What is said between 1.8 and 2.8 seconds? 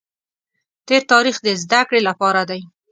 کړې لپاره دی.